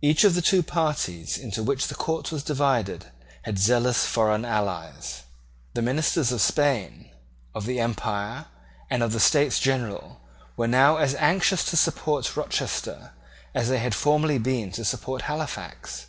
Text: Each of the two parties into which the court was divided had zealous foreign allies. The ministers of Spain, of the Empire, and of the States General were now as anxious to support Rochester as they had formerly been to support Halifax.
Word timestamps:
Each 0.00 0.22
of 0.22 0.36
the 0.36 0.42
two 0.42 0.62
parties 0.62 1.36
into 1.36 1.60
which 1.60 1.88
the 1.88 1.96
court 1.96 2.30
was 2.30 2.44
divided 2.44 3.06
had 3.42 3.58
zealous 3.58 4.04
foreign 4.06 4.44
allies. 4.44 5.24
The 5.74 5.82
ministers 5.82 6.30
of 6.30 6.40
Spain, 6.40 7.10
of 7.52 7.66
the 7.66 7.80
Empire, 7.80 8.46
and 8.88 9.02
of 9.02 9.10
the 9.12 9.18
States 9.18 9.58
General 9.58 10.20
were 10.56 10.68
now 10.68 10.98
as 10.98 11.16
anxious 11.16 11.64
to 11.64 11.76
support 11.76 12.36
Rochester 12.36 13.10
as 13.56 13.68
they 13.68 13.78
had 13.78 13.92
formerly 13.96 14.38
been 14.38 14.70
to 14.70 14.84
support 14.84 15.22
Halifax. 15.22 16.06